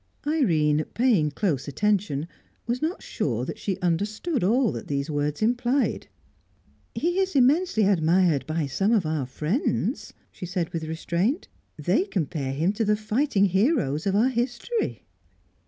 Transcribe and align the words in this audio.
Irene, 0.25 0.85
paying 0.95 1.29
close 1.29 1.67
attention, 1.67 2.27
was 2.65 2.81
not 2.81 3.03
sure 3.03 3.45
that 3.45 3.59
she 3.59 3.77
understood 3.81 4.43
all 4.43 4.71
that 4.71 4.87
these 4.87 5.11
words 5.11 5.43
implied. 5.43 6.07
"He 6.95 7.19
is 7.19 7.35
immensely 7.35 7.85
admired 7.85 8.47
by 8.47 8.65
some 8.65 8.93
of 8.93 9.05
our 9.05 9.27
friends," 9.27 10.11
she 10.31 10.47
said 10.47 10.73
with 10.73 10.85
restraint. 10.85 11.49
"They 11.77 12.05
compare 12.05 12.53
him 12.53 12.73
to 12.73 12.83
the 12.83 12.97
fighting 12.97 13.45
heroes 13.45 14.07
of 14.07 14.15
our 14.15 14.29
history." 14.29 15.03